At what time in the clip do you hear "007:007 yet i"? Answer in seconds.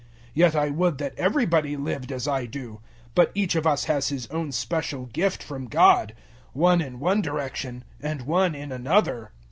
0.01-0.69